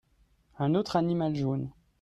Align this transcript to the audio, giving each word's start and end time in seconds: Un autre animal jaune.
Un 0.57 0.73
autre 0.73 0.95
animal 0.95 1.35
jaune. 1.35 1.69